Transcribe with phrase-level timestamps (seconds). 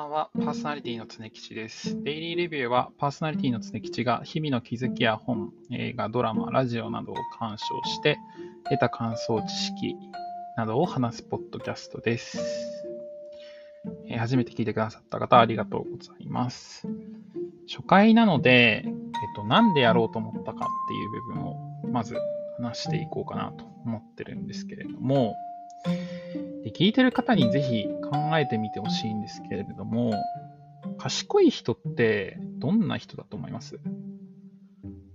[0.00, 0.30] ばんは。
[0.38, 2.02] パーソナリティの常吉です。
[2.02, 8.16] デイリーレビューはパーソナリティの常吉が日々の気づきや本、映画、ドラマ、ラジオなどを鑑賞して
[8.70, 9.96] 得た感想、知識
[10.56, 12.38] などを話すポッドキャストです。
[14.08, 16.88] えー初めて聞いてくださった方ありがとうございます。
[17.68, 18.92] 初回なので、えっ
[19.36, 21.56] と、なんでやろうと思ったかっていう部分を
[21.90, 22.16] まず
[22.58, 25.34] 話していこうかなと思ってるんですけれども、
[26.70, 30.12] 聞いてる方にぜひ考えてみてほしいんですけれども、
[30.98, 33.78] 賢い人ってどんな人だと思います？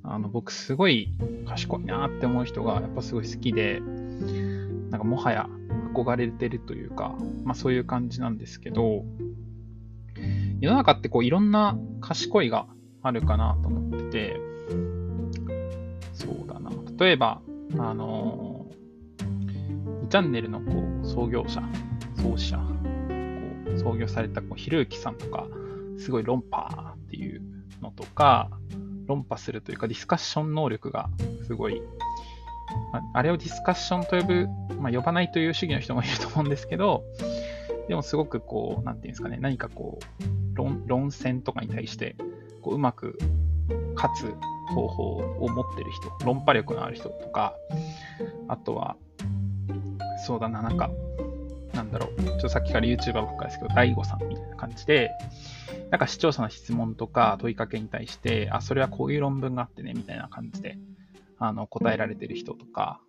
[0.03, 1.09] あの僕すごい
[1.47, 3.79] 賢いなって思う人がやっぱすごい好きで、
[4.91, 5.49] なんかもはや
[5.93, 9.03] 憧れてるというか、まあそういう感じなんですけど、
[10.59, 12.67] 世の中ってこういろんな賢いが
[13.01, 14.39] あるかなと思ってて、
[16.13, 16.71] そうだな。
[16.97, 17.41] 例えば、
[17.77, 18.67] あの
[20.03, 21.63] 2チャンネルのこう創業者、
[22.17, 22.63] 創始者、こ
[23.73, 25.47] う創業されたこうひろゆきさんとか、
[25.97, 27.41] すごい論破っていう
[27.81, 28.49] のとか、
[29.07, 31.09] 論破するというかディスカッション能力が
[31.47, 31.81] すごい、
[32.91, 34.47] ああれをディスカッションと呼ぶ、
[34.81, 37.05] まあ、呼ばないという主義の人もいると思うんですけど、
[37.87, 42.17] でもすごくこう、なんていうんですかね、何かこう、論論戦とかに対して、
[42.61, 43.17] こううまく
[43.95, 44.35] 勝つ
[44.73, 45.03] 方法
[45.39, 47.55] を持ってる人、論破力のある人とか、
[48.49, 48.97] あとは、
[50.25, 50.89] そうだな、なんか、
[51.73, 55.11] なんだろう、ちょっとさっきから YouTuber ばっかりですけど、大悟さんみたいな感じで、
[55.91, 60.79] なんか視聴者の質問とか問いかけに対して、あ、それはこういう論文があってね、みたいな感じで、
[61.37, 62.99] あの、答えられてる人とか、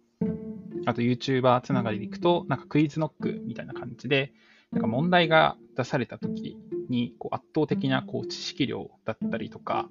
[0.85, 4.33] あと YouTuber つながりでいくと、なんかクイズノックみたいな感じで、
[4.73, 6.59] なんか問題が出された時
[6.91, 9.89] に、こう圧倒的なこう知識量だったりとか、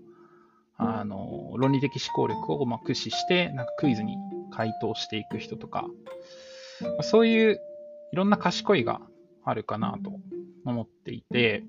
[0.77, 4.17] あの、論理的思考力をま駆使して、なんかクイズに
[4.51, 5.85] 回答していく人とか、
[7.01, 7.61] そういう
[8.11, 9.01] いろんな賢いが
[9.43, 10.11] あるかなと
[10.65, 11.63] 思っていて、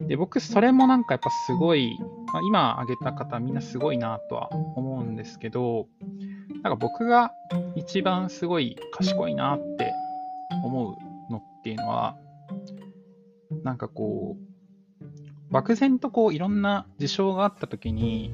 [0.00, 1.98] で、僕、それもなんかやっぱすごい、
[2.32, 5.86] まあ、今挙げた方みんなすごいなとは思うんですけど、
[6.62, 7.32] なんか僕が
[7.76, 9.92] 一番すごい賢いなって
[10.64, 10.96] 思
[11.28, 12.16] うのっていうのは、
[13.62, 18.32] なんかこう、漠然とこういろんな事象があった時に、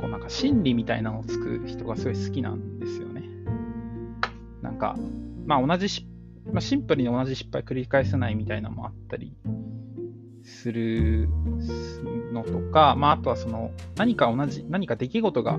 [0.00, 3.09] こうなんか心理みたいなのをつく人がすごい好きなんですよ。
[4.80, 4.96] か、
[5.46, 6.06] まあ同じし、
[6.50, 9.36] まあ、シンプルに同じ失敗繰り返せないみたいなのもあったり
[10.42, 11.28] する
[12.32, 15.58] のとか、まああとはその何か同じ、何か出来事が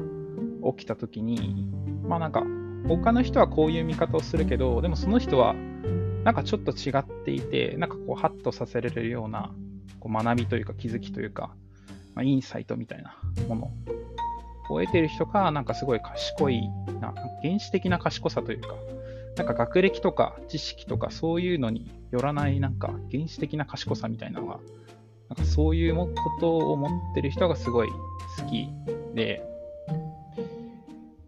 [0.78, 1.66] 起きた時に、
[2.04, 2.44] まあなんか
[2.88, 5.54] 他の人はこういう見方をするけど、でもその人は
[6.24, 9.52] なんかちょっと違っていて、なんかこうハッとさせられるような
[10.00, 11.52] こう学びというか気づきというか、
[12.16, 13.16] まあ、インサイトみたいな
[13.48, 13.72] もの
[14.70, 18.76] を得てる人が、なんかすごい賢いな、原始的な賢さというか、
[19.36, 24.60] なんか学歴とか知識とかそういうのによらないなんか原始的な賢さみたいなのが、
[25.30, 27.96] なんかそういうことを持ってる人がすごい好
[28.50, 28.68] き
[29.16, 29.42] で、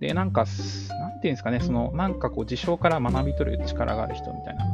[0.04, 0.46] で、なんか、
[0.90, 4.66] なんていうんですかね、その、なんかこう、事象から学び取る力がある人みたいな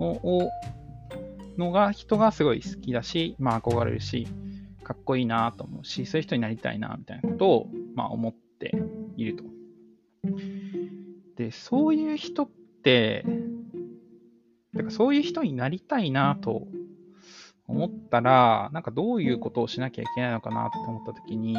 [0.00, 0.50] のを、
[1.58, 4.26] のが、人がすごい好きだし、まあ憧れるし、
[4.82, 8.72] かっこいいなと思うし、そういう人になりたいな、みたいなことを、まあ思って
[9.18, 9.44] いると。
[11.46, 12.50] で、そういう人っ
[12.82, 13.24] て、
[14.76, 16.66] てかそういう人になりたいなと
[17.68, 21.56] 思ったら、なんかどういうことをしなきゃいけないのかなって思ったときに、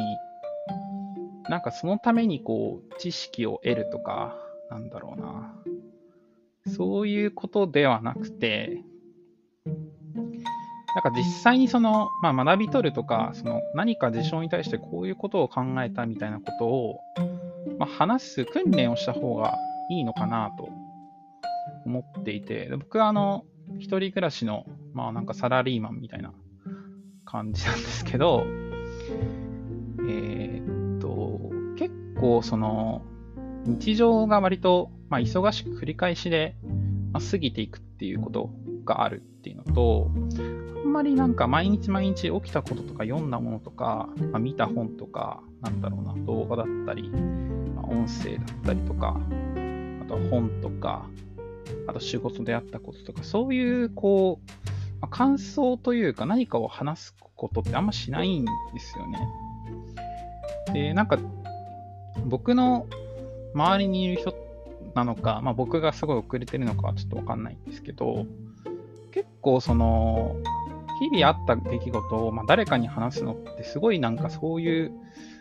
[1.48, 4.36] なんかそのためにこう、知識を得るとか、
[4.70, 5.54] なんだろうな。
[6.66, 8.84] そういうことではなくて、
[9.64, 17.00] なんか実際にその、まあ、学び取るとか、その何か事象に対してこういうことを考えたみたいなことを、
[17.78, 19.54] まあ、話す訓練をした方が
[19.90, 20.68] いいのかなと
[21.84, 23.44] 思っていて、で僕はあの、
[23.78, 26.32] 一人暮らしの、まあなんかサラリーマンみたいな
[27.24, 28.44] 感じなんですけど、
[30.08, 31.40] えーっと、
[31.76, 33.02] 結構その、
[33.66, 36.56] 日常が割と、まあ、忙しく繰り返しで、
[37.12, 38.50] まあ、過ぎていくっていうこと
[38.84, 40.10] があるっていうのと、
[40.84, 49.20] あんまりなんか毎日毎日起きたこととか読んだものとか、まあ、見た本とか、なんだろうな、動画だったり、まあ、音声だったりとか、
[50.30, 51.06] 本とか、
[51.86, 54.50] あと仕事であったこととか、そういうこう、
[55.00, 58.50] まあ感想というか何かを話すことってあんましないんで
[58.80, 59.28] すよね。
[60.72, 61.18] で、なんか
[62.26, 62.86] 僕の
[63.54, 64.34] 周りにいる人
[64.94, 68.26] なのか、まあ、僕がすごい遅れてるのかはちょっとわかんないんですけど、
[69.12, 70.36] 結構その、
[71.00, 74.92] 日々あった出来事を、まあ、誰かに話すのってすごいなんかそういう、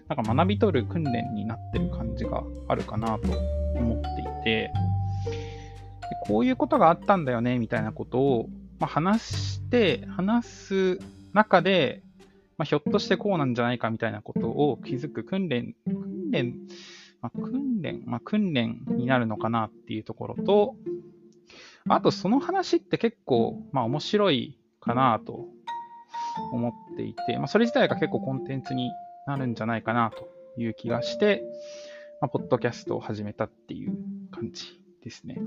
[0.08, 3.28] なんか学び取る訓練になってる感じがあるかなと
[3.78, 4.74] 思っていて、
[6.28, 11.00] こういうことがあったんだよね、みたいなことを、ま、話して話す
[11.34, 12.04] 中で、
[12.58, 16.56] まあ、ひょっとしてこうなんじゃないかみたいなことを気づく訓練、訓練、
[17.22, 20.76] まあ、訓練、まあ、訓練になるのかなっていうところと、
[21.90, 25.46] あとその話って結構、まあ面白いかなと
[26.52, 28.92] 思っていて、まあそれ自体が結構コンテンツに
[29.26, 30.28] なるんじゃないかなと
[30.62, 31.44] いう気がして、
[32.20, 33.96] まあ、ポッドキャストを始めたっていう
[34.32, 35.38] 感じですね。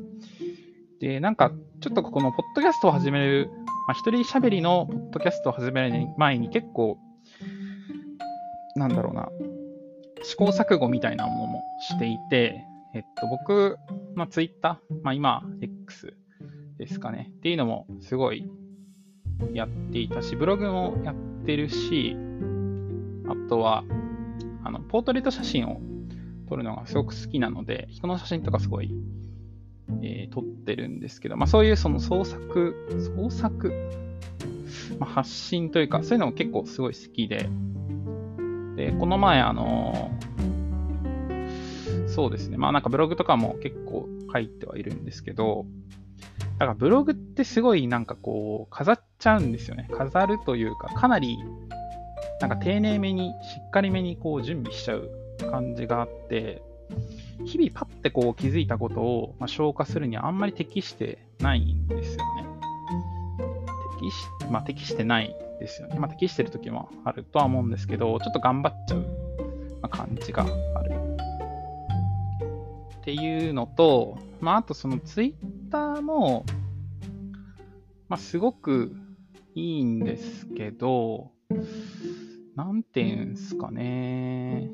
[1.00, 3.50] で、なんか、ちょっとこのポッドキャストを始める、
[3.88, 6.98] まあ、一人喋りのポッドキャストを始める前に結構、
[8.76, 9.30] なんだろうな、
[10.22, 12.64] 試行錯誤みたいなものもしていて、
[12.94, 13.78] えっと、僕、
[14.14, 16.14] まあ、ツイッター、まあ、今、X
[16.78, 17.30] ですかね。
[17.30, 18.48] っていうのもすごい
[19.52, 21.14] やっていたし、ブログもやっ
[21.44, 22.16] てるし、
[23.28, 23.84] あとは、
[24.62, 25.80] あの、ポートレート写真を
[26.50, 28.92] 撮るのがすごく好きなので、人の写真とかすごい、
[30.02, 32.74] えー、撮ってるんですけど、まあそういうその創作、
[33.16, 33.72] 創作、
[34.98, 37.48] まあ、発信というか、そういうのも結構すごい好きで、
[38.76, 45.66] で、この前、あのー、そうですね、まあなんかブログとかも結構書いてはいるんですけど、
[46.58, 49.88] だからブログってすごいなんかこう、飾っちゃうんですよね。
[49.92, 51.38] 飾るというか、かなり、
[52.40, 56.62] なんか丁寧めに、しっかりめにこう準備しちゃう感じがあって、
[57.44, 62.46] 日々パッてこう気づいたことを、まあ、消化するにはあんまり適してないんですよね。
[64.00, 64.16] 適し、
[64.50, 65.98] まあ、適してないですよね。
[65.98, 69.06] まあ、適してる時もあるとは思うんですけど、ちょっと頑張っちゃう、ま
[69.82, 70.44] あ感じが
[70.74, 70.92] ある。
[73.00, 76.44] っていうのと、まあ、あとそのツイッターも、
[78.08, 78.94] まあ、すごく
[79.54, 81.30] いいんですけど、
[82.56, 84.68] なんていうんすかね。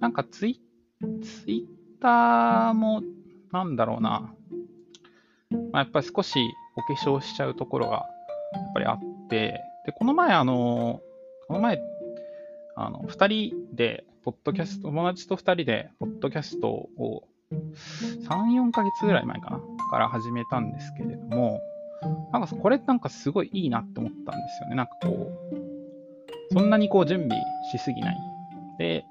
[0.00, 0.60] なんかツイ
[1.22, 1.66] ツイ
[1.98, 3.02] ッターも、
[3.52, 4.34] なんだろうな。
[5.72, 6.40] まあ、やっぱり少し
[6.76, 8.06] お化粧しちゃうところが
[8.52, 11.00] やっぱりあって、で、この前あの、
[11.48, 11.80] この前、
[12.76, 19.60] あの、二人で、ポッドキャスト、友達と二人で、ポッドキャストを3、4ヶ月ぐらい前かな
[19.90, 21.60] から始めたんですけれども、
[22.32, 24.76] なんかこれなんかすごいいいなって思ったんですよね。
[24.76, 25.30] なんかこ
[26.52, 27.38] う、そんなにこう準備
[27.72, 28.16] しすぎない。
[28.78, 29.04] で、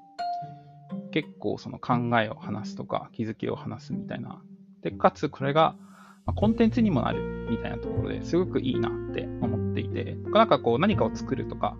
[1.12, 4.42] 結構その考えを話すとか気づきを話すみたいな。
[4.82, 5.74] で、かつこれが
[6.36, 11.76] コンテンツにもなるみたいなところですごくいいなって思っていて、僕なんかこう何かを作るとか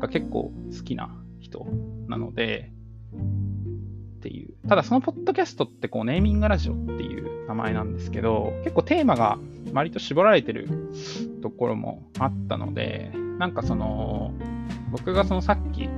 [0.00, 1.10] が結構好きな
[1.40, 1.66] 人
[2.08, 2.70] なので、
[3.14, 4.54] っていう。
[4.68, 9.38] ただそのポッドキャストってこうネーミングラジオっていう名前なんですけど、結構テーマが
[9.72, 10.68] 割と絞られてる
[11.42, 14.32] ところもあったので、なんかその、
[14.90, 15.88] 僕がそのさっき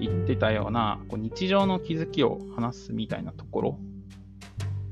[0.00, 3.78] 言ってたようなこう日常の気づきを話すみたいなところ。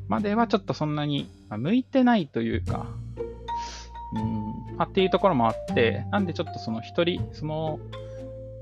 [0.08, 2.86] まではちょっとそんなに向いてないというか、
[4.14, 7.80] うん、まあ、っていうところもあって、なんでちょっとその一人、その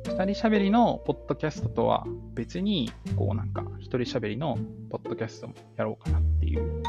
[0.06, 4.58] 二人喋りのポッドキャストとは別に、こうなんか一人喋りの
[4.90, 6.82] ポッドキャストもやろうかなっていう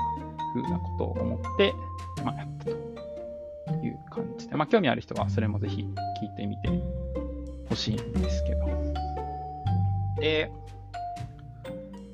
[0.54, 1.74] 風なことを思って、
[2.24, 2.72] まあやったと
[3.86, 5.86] いう感じで、まあ興味ある人はそれもぜひ
[6.22, 6.70] 聞いてみて
[7.70, 8.95] ほしいんですけど。
[10.20, 10.52] で、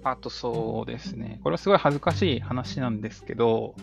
[0.03, 3.75] あとそうですね、これはすごい恥ずかしい話なんですけど、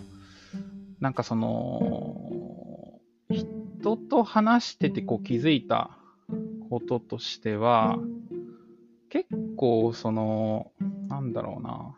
[1.01, 5.91] なんかその、人と話しててこう気づいた
[6.71, 7.99] こととしては、
[9.11, 10.73] 結構その、
[11.09, 11.95] なんだろうな、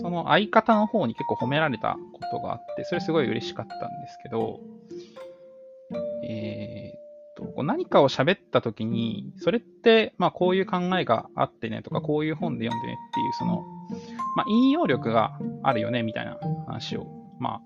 [0.00, 4.60] その相方の方に結構褒められたことがあって、それすごい嬉しかったんですけど、
[6.24, 7.07] えー、
[7.44, 13.62] っと、何かを喋った時に、それって、まあこういう考えがあってねとか、こういう本で読んでねっていう、その、
[14.36, 17.06] まあ引用力があるよねみたいな話を、
[17.38, 17.60] まあ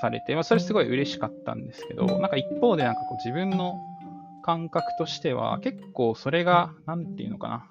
[0.00, 3.74] されて、まあ、それすごい嬉しかったんですけど、なんか一方でなんかこう自分の
[4.42, 7.66] 感覚としては、結構それが、なんていうのかな、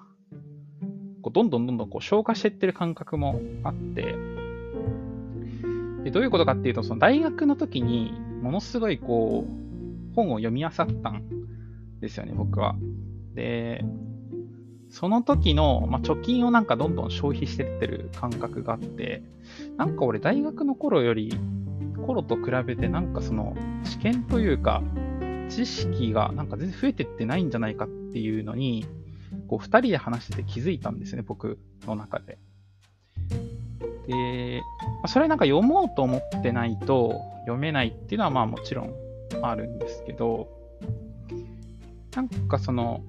[1.22, 4.14] こうどんどんどんどんこう消化していってる感覚もあって、
[6.04, 9.67] でどういうことかっていうと、その大学の時にものすごいこう、
[10.18, 11.22] 本を読み漁ったん
[12.00, 12.74] ですよね、僕は。
[13.34, 13.84] で、
[14.90, 19.22] その時の、まあ、貯金をなんかどんどん消費してってる感覚があって、
[19.76, 21.32] なんか俺大学の頃より
[22.06, 24.82] 頃と比べてなんかその知見というか
[25.48, 28.86] 知識がなんか全然増えてってないんじゃないかっていうのに
[29.46, 32.38] こう2人で話してて気づいたんですね僕の中で。
[34.06, 34.62] で、
[35.06, 38.94] それなんか読もうと思ってないと読めないっていうのはまあもちろん
[39.42, 40.48] あるんですけど
[42.14, 43.02] なんかその、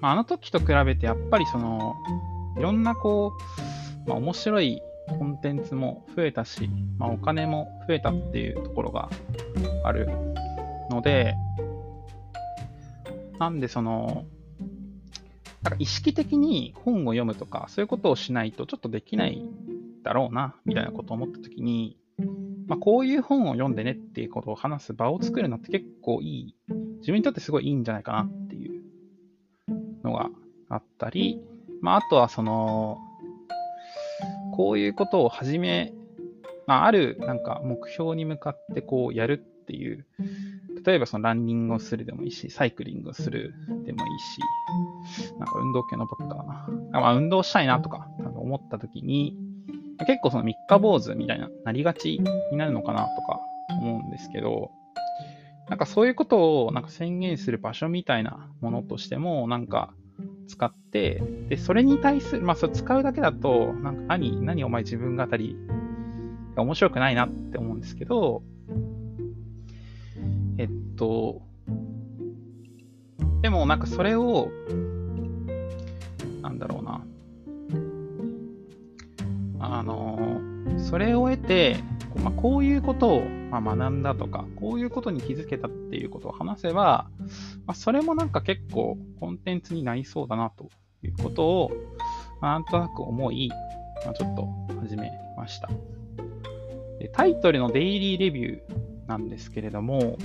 [0.00, 1.94] まあ、あの時と比べてやっぱりその
[2.56, 3.32] いろんなこ
[4.06, 4.80] う、まあ、面白い
[5.18, 9.10] コンテンツも増えたし、まあ、お金も増えたっていうところが
[9.82, 10.08] ある
[10.90, 11.34] ので、
[13.38, 14.24] なんでその、
[15.62, 19.42] なんか意識的に本を読むとか、そういうことをしないとちょっとできない
[20.02, 21.98] だろうな、みたいなことを思ったときに、
[22.66, 26.54] まあ、こういう本を読んでねっていうことを話す場を作るのって結構いい、
[27.00, 28.82] 自分にとってすごいいいんじゃないかなっていう
[30.02, 30.30] のが
[30.68, 31.42] あったり、
[31.80, 32.98] まあ、あとはその、
[34.54, 35.92] こういうことを始め、
[36.66, 40.06] まあ、あるなんか目標に向かってこうやるっていう、
[40.84, 43.54] 例えばそのランニングをするでもいいし、サイクリングをする
[43.84, 46.66] でもいいし、なんか運動系の僕かな。
[47.00, 49.36] まあ、運動したいなとか思った時に、
[50.06, 52.20] 結構その三日坊主みたいな、なりがち
[52.50, 54.70] になるのかなとか思うんですけど、
[55.68, 59.94] なんかそういうことをなんか宣言する場所みたいなものとしても、なんか
[60.46, 65.56] 使って、で、それに対する、まあ、それ使うだけだと、なんか何、何お前自分語り
[66.54, 68.42] が面白くないなって思うんですけど、
[70.58, 71.42] えっと、
[73.42, 74.48] でもなんかそれを、
[76.42, 77.04] なんだろうな、
[79.74, 80.40] あの、
[80.78, 81.76] それを得て、
[82.22, 87.08] まあ、こういうことを、ま学んだとか、こういうことに気づけたっていうことを話せば、
[87.66, 90.70] まあ、それもなんか結構コンテンツになりそうだなと
[91.02, 91.72] いうことを、
[92.40, 93.50] まあ、なんとなく思い、
[94.04, 94.48] まあ、ちょっと
[94.80, 95.68] 始めました
[97.00, 97.08] で。
[97.08, 100.16] タイトルのデイリーレビューなんですけれども、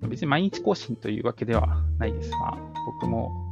[0.00, 3.50] 別に毎日更新というわけではないですが、僕も、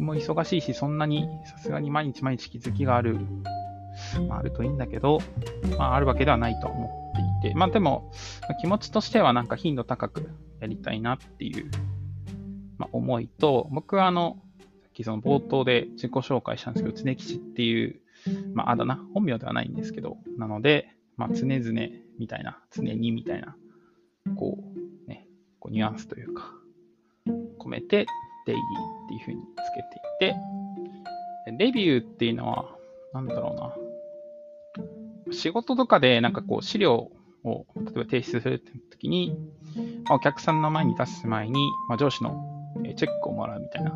[0.00, 3.18] も忙しいし、そんなにさすがに毎日毎日気づきがある、
[4.28, 5.20] まあ、あるといいんだけど、
[5.78, 8.10] まあ、あるわけではないと思っていて、まあでも、
[8.60, 10.30] 気持ちとしてはなんか頻度高く
[10.60, 11.70] やりたいなっていう、
[12.78, 14.38] まあ、思いと、僕はあの、
[14.82, 18.00] さっきその冒頭で自己紹介したんですけど、常吉っていう、
[18.54, 21.72] まあ、あだ名、本名ではないんですけど、なので、まあ、常々
[22.18, 23.56] みたいな、常にみたいな、
[24.36, 24.58] こ
[25.06, 25.26] う、ね、
[25.58, 26.52] こうニュアンスというか、
[27.58, 28.06] 込めて、
[28.50, 30.34] デイリーっていう風につけて
[31.48, 32.76] いて、レビューっていうのは、
[33.14, 33.52] なんだろ
[35.26, 37.10] うな、仕事とかでなんかこう資料
[37.44, 39.36] を例えば提出するって時に、
[40.04, 42.44] まあ、お客さんの前に出す前に、まあ、上司の
[42.96, 43.92] チェックをもらうみたいな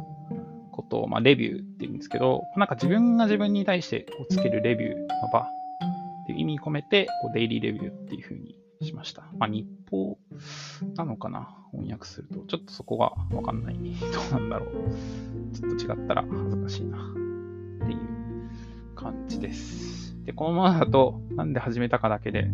[0.72, 5.46] ことを、まあ、レビューって言うんですけど、なんか自分が自分に対してこうつけるレビューの場っ
[6.26, 9.22] ていう意味込めて、こうデイリーレビューっていうふうにしました。
[9.38, 10.18] まあ、日報
[10.96, 12.40] なのかな翻訳すると。
[12.46, 13.74] ちょっとそこがわかんない。
[13.78, 15.54] どうなんだろう。
[15.54, 16.98] ちょっと違ったら恥ずかしいな。
[16.98, 17.98] っていう
[18.94, 20.16] 感じです。
[20.24, 22.50] で、このままだと、なんで始めたかだけで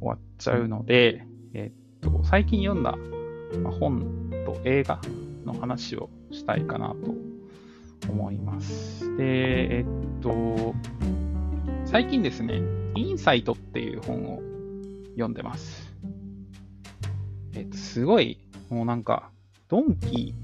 [0.00, 2.96] 終わっちゃうので、えっと、最近読んだ
[3.78, 5.00] 本と映画
[5.44, 7.14] の話をしたいかなと
[8.10, 9.16] 思います。
[9.16, 10.74] で、えっと、
[11.84, 12.60] 最近ですね、
[12.94, 14.42] インサイトっていう本を
[15.10, 15.85] 読んでます。
[17.56, 19.30] えっと、すごい、もうなんか、
[19.68, 20.34] ドンキ、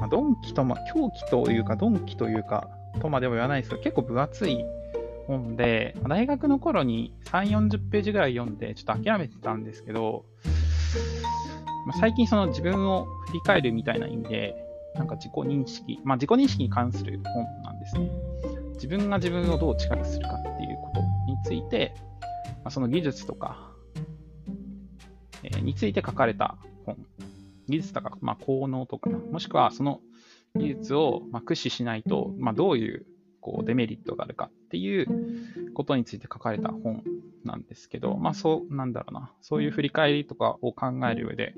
[0.00, 4.64] まあ、ドンキとま、狂気というか、ドンキというか、とまでは言わないですけど、結構分厚い
[5.26, 10.24] 本で、大学の頃に3、40ページぐらい読んで、ちょっと諦めてたんですけど、
[11.86, 14.54] まあ、最近その自分を振り返るみたいな意味で、
[14.94, 18.08] なんか自己認識、まあ自己認識に関する本なんですね。
[18.74, 21.94] 自分が自分をどう近くするかっていうことについて、
[22.62, 23.67] まあ、その技術とか、
[25.42, 26.96] について書かれた本。
[27.68, 30.00] 技術とか、まあ、効能とか、もしくはその
[30.56, 33.06] 技術をまあ駆使しないと、まあ、どういう
[33.40, 37.02] こうデメリットがあるかっていうことについて書かれた本
[37.44, 41.54] なんですけど、まあそう、なんだろうな、そういう振り返りとかを考える上で、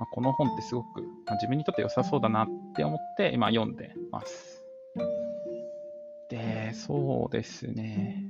[0.00, 4.64] まあ、この本ってすごく、まあ、自分にとって良さそうだなって思って今読んでます。
[6.30, 8.24] で、そうですね。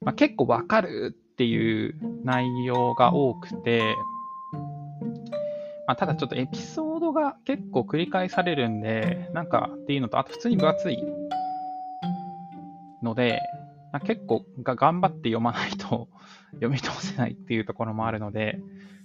[0.00, 3.82] まあ、結構わかるっていう内容が多くて、
[5.88, 11.02] まあ、ただちょっとエピソードが結構繰り返されるんで、なんかっていうのと、あと普通に分厚い
[13.02, 13.40] ので、
[13.92, 16.08] ま、結構が頑張って読まないと
[16.54, 18.60] 読み通せないっていうところもあるので、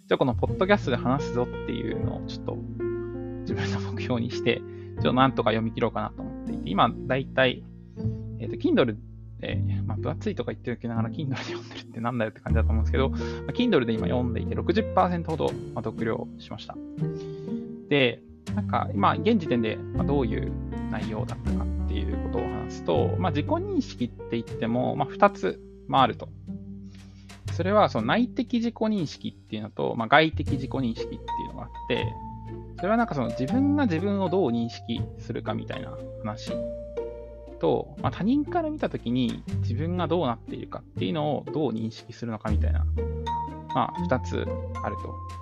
[0.07, 2.57] じゃあこのポッドキャストで話すぞっていうのをちょっと
[3.41, 7.63] 自分の目標にして、ちょっとなんとか読み切ろうかなと思っていて、今だいたい、
[8.39, 8.95] えっ、ー、と、Kindle
[9.39, 9.55] で、
[10.00, 13.20] 分厚いとか言っておきながら Kindle で読んでるってなんだよって感じだと思うんですけど、まあ、
[13.51, 16.75] Kindle で今読んでいて60%ほど、ま、読了しました。
[17.89, 18.22] で、
[18.56, 20.51] なんか今、現時点でどういう
[20.91, 26.29] 内容だったかっていうことを話すと、まあ、自己認識って言っても、まあ、2つ、まあ、ると。
[27.53, 31.20] それはその内的自己認識っていうのと、まあ、外的自己認識ってい
[31.51, 32.06] うのがあって、
[32.77, 35.91] それはなんかその自分が自分をどう認識するかみたいな
[36.24, 36.53] 話
[37.60, 42.86] と、まあ、他人から見たときに自分がどうなっているかっていうのをどう認識するのかみたいな、
[43.75, 44.48] まあ、2つ
[44.84, 45.39] あると。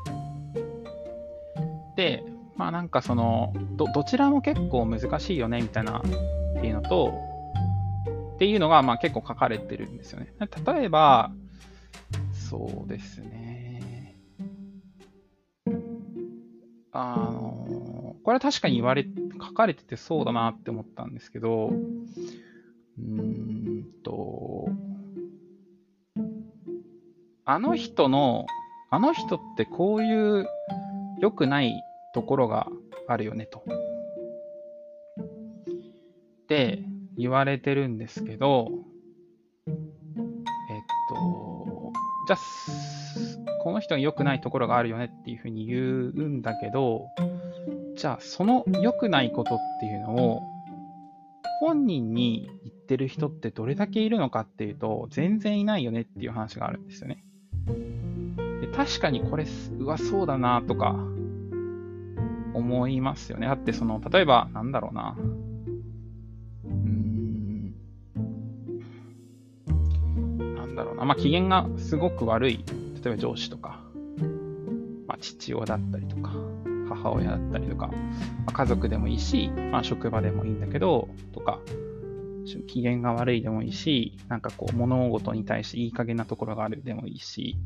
[1.96, 2.24] で、
[2.56, 6.02] まあなんかその、ど、どちらも結構難しいよねみたいなっ
[6.62, 7.14] ていうのと、
[8.36, 10.32] っていうのがまあ結構書かれてるんですよね。
[10.66, 11.32] 例えば、
[12.34, 14.18] そうですね。
[16.92, 19.10] あの、これは確かに言われて、
[19.42, 24.70] 書かれててそうだなって思ったんですけど、うーんと、
[27.46, 28.46] あの人の、
[28.90, 30.48] あの人ってこういう
[31.20, 31.82] 良くない
[32.14, 32.68] ところが
[33.08, 33.64] あるよねと。
[36.44, 36.84] って
[37.18, 38.70] 言われてるんですけど、
[39.68, 39.76] えっ
[41.10, 41.94] と、
[42.28, 42.40] じゃあ、
[43.64, 45.82] この人に良くないところがあるよねっていうふうに言う
[46.24, 47.08] んだけど、
[47.98, 50.42] じゃあその良くないことっていうのを
[51.60, 57.24] 本人に言ってる人ってどれだけいるのかっていうと全然いないよねっていう話があるんですよね。
[58.62, 59.48] で確かにこれ、
[59.80, 60.96] うわ、そうだなとか
[62.54, 63.48] 思いますよね。
[63.48, 65.16] だってその、例えばなんだろうな。
[66.66, 67.74] うん。
[70.56, 71.06] なんだろうな。
[71.06, 72.64] まあ機嫌がすごく悪い。
[73.04, 73.82] 例えば上司とか、
[75.08, 76.32] まあ父親だったりとか、
[77.12, 77.94] 親だったりとか、ま
[78.48, 81.60] あ、家族でもいいし、まあ職場でもいいんだけど、とか、
[82.68, 87.58] 機嫌が悪いでもいいし、なんかこう物事に対していい加減なところがあるでもいいし、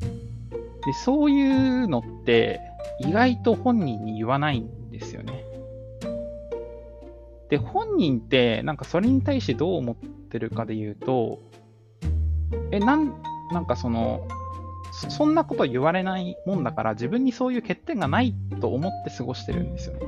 [0.84, 2.60] で、そういうのって
[3.00, 5.44] 意外と本人に言わないんですよね。
[7.48, 9.96] で、本人ってなんかそれに対してどう思っ
[10.30, 11.38] てるかで言うと、
[12.70, 13.14] え、なん、
[13.52, 14.26] なんかその、
[15.08, 20.06] そんなこと言われないもんだから自分にそういう欠点がないと思って過ごしてるんですよね。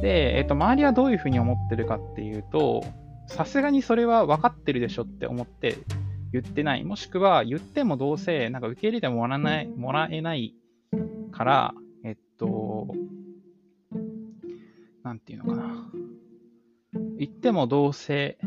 [0.00, 2.84] で、えっと、周りはどういうふうに思ってるかっていうと、
[3.26, 5.78] さすがにそれは分かってるでしょって思って
[6.32, 6.84] 言ってない。
[6.84, 10.54] もしくは言ってもどうせなんか受け入れてもらわないもらえない
[11.30, 12.88] から、えっと、
[15.02, 15.90] なんていうのかな。
[17.18, 18.38] 言ってもどうせ、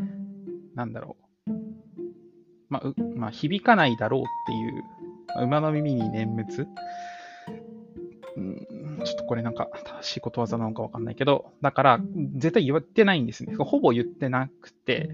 [0.74, 1.16] なんだろ
[1.48, 1.52] う。
[2.68, 4.84] まあ、うまあ、響かないだろうっていう
[5.40, 6.66] 馬の耳に念仏？
[8.36, 12.00] うん、ちょっとこれなんか正しいことわざなのかわかんないけど、だから
[12.34, 13.54] 絶対言ってないんですね。
[13.56, 15.08] ほぼ言ってなくて、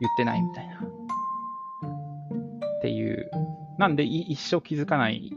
[0.00, 0.76] 言ってないみたいな。
[0.76, 0.80] っ
[2.82, 3.30] ていう。
[3.78, 5.32] なんで一生気づかない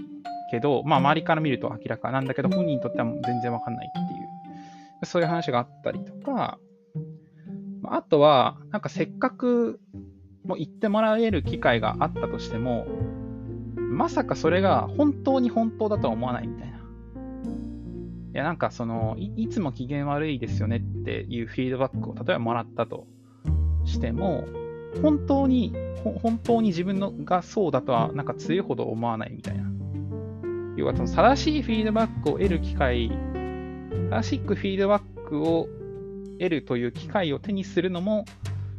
[0.52, 4.04] けど、まあ周りから見ると明らかなんだけど、本人にとっては全然わかんないってい
[5.02, 6.60] う、そういう話があったりとか、
[7.86, 9.80] あとは、なんかせっかく
[10.44, 12.86] もう言ってもらえる機会があったとしても、
[13.94, 16.74] まさかそれが本当に本当だとは思わないみたいな。
[18.34, 23.06] いや、なんかそのい、いつも機嫌悪いですよねっていうフィードバックを例えばもらったと
[23.86, 24.46] しても、
[25.02, 25.74] 本当に、
[26.22, 29.64] 本当に自分のがそうだとはなんか強いほど思わないみたいな。
[30.76, 33.12] 要はその正しいフィードバックを得る機会、
[34.10, 35.68] 正しくフィードバックを
[36.40, 38.26] 得るという機会を手にするのも、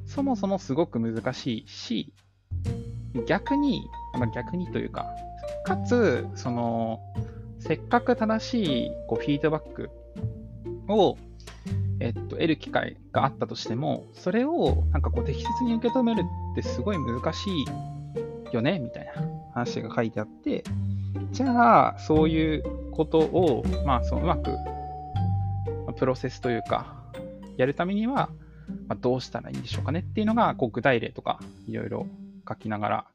[0.05, 2.13] そもそもすごく難しいし、
[3.27, 3.83] 逆に、
[4.19, 5.07] まあ、逆にというか、
[5.65, 7.01] かつ、その、
[7.59, 9.91] せっかく正しいこうフィードバック
[10.89, 11.17] を、
[12.01, 16.23] えっと、得る機会があったとしても、それをなんかこう適切に受け止める
[16.53, 17.51] ってすごい難し
[18.53, 19.13] いよねみたいな
[19.55, 20.65] 話が書いてあって、
[21.33, 24.51] じゃあ、そういうことを、まあ、そのうまく、
[25.97, 26.95] プロセスというか、
[27.57, 28.31] やるためには、
[28.89, 32.07] まあ、どうしたらいいんでしょうかねっていうのが、こう具体例とかいろいろ
[32.49, 33.07] 書きながら、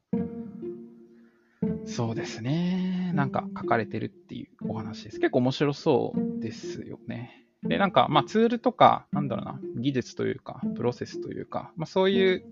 [1.90, 3.12] そうですね。
[3.14, 5.18] なんか書かれてるっていうお話です。
[5.18, 7.46] 結構面白そうですよね。
[7.64, 12.44] で、なんか、まあツールとか、なんだろうな、技術というか、プロセスというか、まあそういう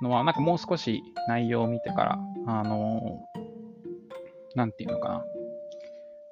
[0.00, 5.14] のは、なんかもう少し内容を見てから、あのー、なんていうのかな。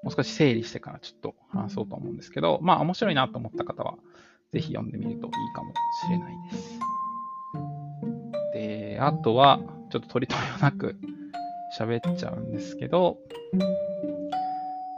[0.03, 3.97] もう少し整理してからちょっと話そうと思うんですけど、まあ面白いなと思った方は、
[4.53, 6.79] ぜひ読んでみるといいかもしれないです。
[8.55, 10.97] で、あとは、ちょっと取り留めもなく
[11.79, 13.19] 喋っちゃうんですけど、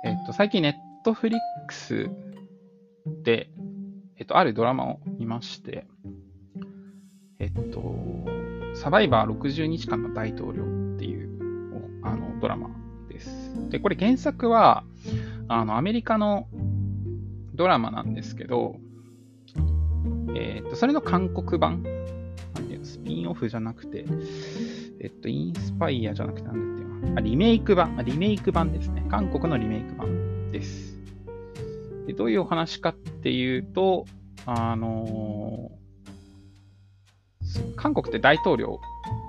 [0.04, 2.11] えっと、最近ネットフリックス
[3.24, 3.50] で、
[4.18, 5.87] えっと、あるドラマを見まして、
[7.38, 7.94] えっと、
[8.74, 10.62] サバイバー60日間の大統領
[10.94, 12.70] っていうあのドラマ
[13.08, 13.52] です。
[13.68, 14.85] で、これ原作は、
[15.48, 16.48] あの、アメリカの
[17.54, 18.76] ドラマなんですけど、
[20.35, 24.04] えっと、それの韓国版なんていうの、スピンオフじゃなくて、
[25.02, 29.04] えっと、インスパイアじゃなくて、なんだっていうのあ、リメイク版、リメイク版ですね。
[29.10, 30.96] 韓国のリメイク版です。
[32.06, 34.06] でどういうお話かっていうと、
[34.46, 35.70] あの
[37.76, 38.80] 韓国って大統領、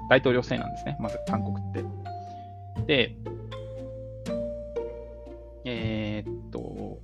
[0.10, 1.84] 大統領制なんですね、まず韓国って。
[2.86, 3.16] で、
[5.66, 7.00] えー、っと、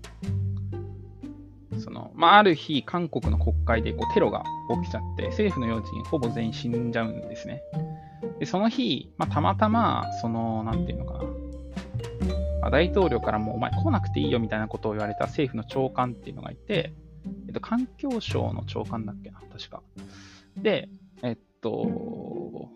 [1.80, 4.44] その、まあ、ある日、韓国の国会でこうテロが
[4.84, 7.64] 起きちゃって、政府の要人ほぼ全員死んじゃうんですね。
[8.40, 11.24] で、その日、まあ、たまたま、その、なんていうのかな、
[12.62, 16.94] まあ、大統領からもお前来なくていいよみたいなことを言われた政府の長官っていうのがいて、
[17.48, 19.82] えっと、環境省の長官だっけな、確か。
[20.58, 20.90] で、
[21.22, 22.70] えっと、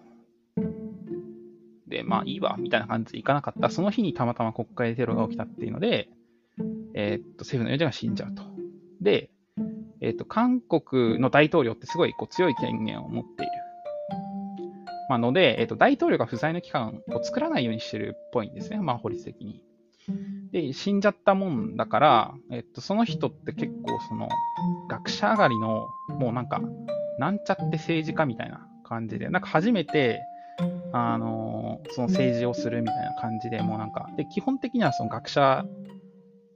[1.87, 3.69] で、まあいいわ、みたいな感じで行かなかった。
[3.69, 6.09] その日にたまたま国会でテロが起きたっていうので、
[6.93, 8.43] えっと、政府の要人が死んじゃうと。
[9.01, 9.29] で、
[10.01, 13.51] えっと、韓国の大統領ってすごいこう強い権限を持っている。
[15.13, 18.79] まあ、ので、えっと、大統領が不在の期間を作らないようにしてるっぽいんですね。
[18.79, 19.61] まあ、法律的に。
[20.51, 24.27] で、死んじゃったもんだから、えっと、その人って結構その、
[24.89, 26.59] 学者上がりの、もうなんか、
[27.19, 30.23] なんちゃって政治家みたいな感じで、なんか初めて、
[30.95, 35.69] あのその政治をするみたいな感じで、もうなんか、で、基本的にはその学者っ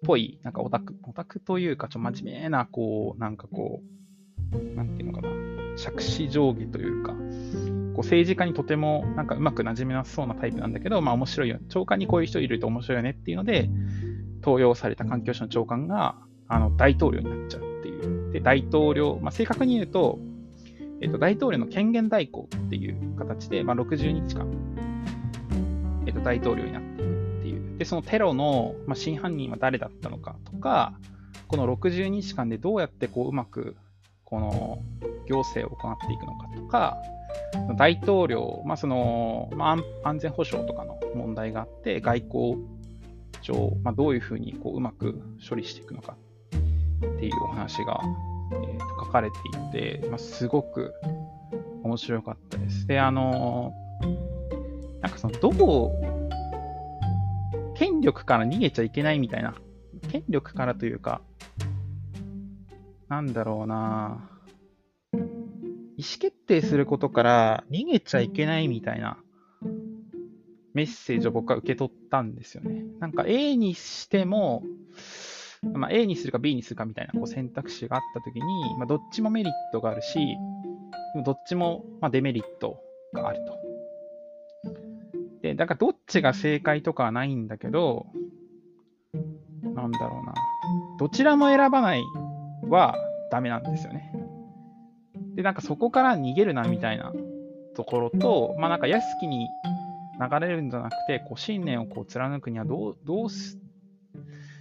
[0.03, 5.29] ぽい、なんかオタク、オタクというか、ちょ、真面目な、こう、なんかこう、なんていうのかな、
[5.77, 7.13] 杓子定規というか、
[7.97, 11.57] こう政治家にとてもなんかうまくなじめなそうなタイプなんだけど、まあ面白いよ。
[11.67, 13.71] 長官にこういう人いると面白いよねっていうので、
[14.43, 16.15] 登用された環境省の長官が
[16.47, 18.31] あの大統領になっちゃうっていう。
[18.31, 20.19] で、大統領、まあ、正確に言うと、
[21.01, 24.47] えっと、大統領の権限代行っていう形で、まあ、60日間、
[26.05, 27.77] えっと、大統領になっていくっていう。
[27.79, 30.93] で、そのテロの、まあ、真犯人は誰だったのかとか、
[31.47, 33.75] この60日間でどうやってこううまく
[34.23, 34.83] この
[35.27, 36.97] 行政を行っていくのかとか、
[37.77, 42.57] 大統領、まあそのまあ、安全保障とかの問題があって、外交
[43.41, 46.17] 上、まあ、どういうふうにこううまく処理していくのか
[46.55, 48.01] っていうお話が、
[48.51, 50.93] えー、と書かれていて、まあ、すごく
[51.83, 52.87] 面白かったです。
[52.87, 53.73] で、あの
[55.01, 55.91] なんかその、どう、
[57.75, 59.55] 権力から逃げちゃいけないみたいな、
[60.11, 61.21] 権力からというか、
[63.07, 64.29] なんだろうな
[65.97, 69.17] 意思決定することから逃げちゃいけないみたいな
[70.73, 72.83] メッセージを僕は受け取ったんですよね。
[72.99, 74.63] なんか A にしても、
[75.73, 78.43] まあ、A にするか B にするかみたいなこう選択肢があったときに、
[78.77, 80.19] まあ、どっちもメリットがあるし、
[81.13, 82.79] でもどっちもまデメリット
[83.11, 83.57] があると。
[85.41, 88.05] で、だからどっちが正解とかはないんだけど、
[89.63, 90.35] なんだろうな。
[90.99, 92.03] どちらも選ばない
[92.69, 92.95] は
[93.31, 94.11] ダメなんですよね。
[95.37, 97.13] で、なんかそこから逃げるなみたいな
[97.75, 99.47] ところと、まあなんか安きに
[100.19, 103.59] 流れるんじゃなくて、こう信念をこう貫くにはどう、どうす、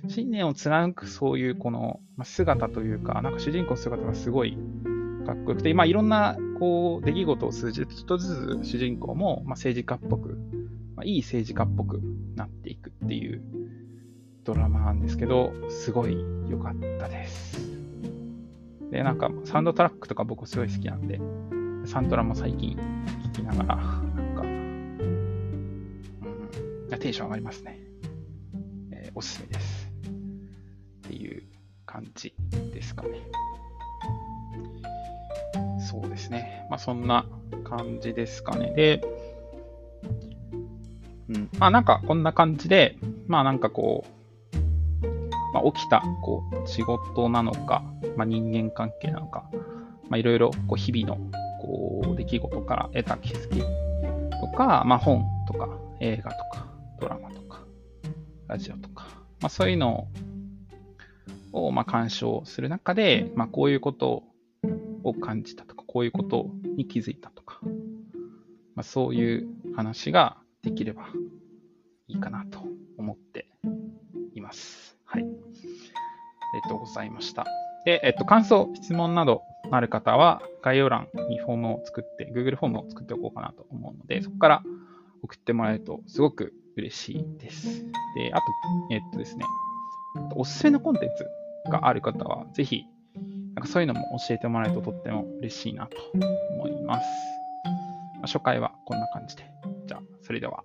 [0.06, 4.58] 信念を貫くそういうこの姿というか、なんか主人公の姿がすごい
[5.24, 10.38] かっこよくて、まあいろんなこう出来事を通じて、ちょっとずつ主人公もま政治家っぽく、
[10.94, 12.02] まあ、いい政治家っぽく
[12.34, 13.42] なっていくっていう
[14.44, 16.18] ドラマなんですけど、すごい
[16.50, 17.65] 良かったです。
[18.96, 21.20] で、なんかサウンドトラックとか僕すごい好きなんで、
[21.84, 22.78] サントラも最近
[23.24, 26.00] 聴きながら、なんか、うん、
[26.98, 27.78] テンション上がりますね。
[28.92, 29.92] えー、おすすめです。
[31.08, 31.42] っていう
[31.84, 32.32] 感じ
[32.72, 33.20] ですかね。
[35.78, 36.66] そうですね。
[36.70, 37.26] まあそんな
[37.64, 38.72] 感じですかね。
[38.74, 39.02] で、
[41.28, 44.10] うん、まあなんかこんな感じで、まあなんかこう、
[45.56, 47.82] まあ、起きたこう仕事なのか、
[48.14, 49.48] まあ、人間関係なのか、
[50.10, 51.30] まあ、いろいろこう日々の
[51.62, 56.66] こう出来事から得た気づきとか、まあ、本とか映画とか
[57.00, 57.62] ドラマとか
[58.48, 59.06] ラジオとか、
[59.40, 60.08] まあ、そういうの
[61.52, 64.24] をまあ鑑賞する中で、まあ、こういうこと
[65.04, 67.60] を感じたとか、こういうことに気づいたとか、
[68.74, 71.06] まあ、そういう話ができれば
[72.08, 72.75] いいかなと
[76.86, 77.44] ございました。
[77.84, 84.62] で、えっと、感想、質問などある方は、概要欄にフォームを作って、Google フォームを作っておこうかなと思うので、そこから
[85.22, 87.84] 送ってもらえるとすごく嬉しいです。
[88.16, 88.42] で、あと、
[88.90, 89.44] えっとですね、
[90.34, 91.26] おすすめのコンテンツ
[91.70, 92.84] がある方は、ぜひ、
[93.54, 95.96] なんかそういうのも教えてもらえるととっても嬉しいなと
[96.50, 97.06] 思います。
[97.64, 99.44] まあ、初回はこんな感じで。
[99.86, 100.62] じゃあ、それでは。